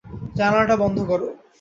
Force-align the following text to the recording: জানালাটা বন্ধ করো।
জানালাটা 0.35 0.75
বন্ধ 0.75 0.97
করো। 1.05 1.27